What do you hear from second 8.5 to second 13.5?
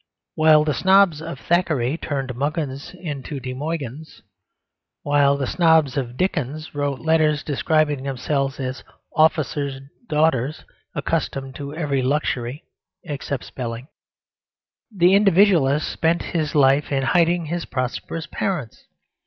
as officers' daughters "accustomed to every luxury except